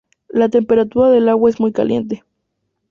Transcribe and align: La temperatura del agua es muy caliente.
La 0.29 0.49
temperatura 0.49 1.11
del 1.11 1.29
agua 1.29 1.51
es 1.51 1.59
muy 1.59 1.71
caliente. 1.73 2.23